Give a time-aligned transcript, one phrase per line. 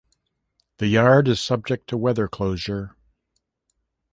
[0.79, 2.95] The yard is subject to weather closure.